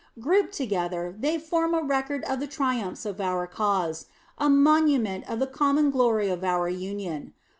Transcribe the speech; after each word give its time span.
Grouped 0.19 0.53
together, 0.53 1.15
they 1.19 1.37
form 1.37 1.75
a 1.75 1.83
record 1.83 2.23
of 2.23 2.39
the 2.39 2.47
triumphs 2.47 3.05
of 3.05 3.21
our 3.21 3.45
cause, 3.45 4.07
a 4.39 4.49
monument 4.49 5.29
of 5.29 5.37
the 5.37 5.45
common 5.45 5.91
glory 5.91 6.27
of 6.27 6.43
our 6.43 6.67
Union. 6.67 7.35